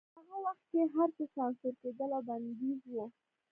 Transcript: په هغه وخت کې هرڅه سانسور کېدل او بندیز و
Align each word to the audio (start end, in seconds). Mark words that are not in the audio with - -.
په 0.13 0.19
هغه 0.19 0.37
وخت 0.45 0.63
کې 0.71 0.81
هرڅه 0.95 1.23
سانسور 1.35 1.73
کېدل 1.81 2.09
او 2.17 2.21
بندیز 2.27 2.81
و 2.91 2.95